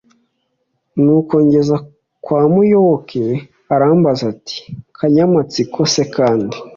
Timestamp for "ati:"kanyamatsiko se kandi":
4.33-6.55